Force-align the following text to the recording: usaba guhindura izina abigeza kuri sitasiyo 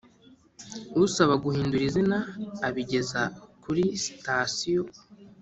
usaba 1.03 1.33
guhindura 1.43 1.83
izina 1.89 2.17
abigeza 2.67 3.21
kuri 3.63 3.83
sitasiyo 4.03 4.81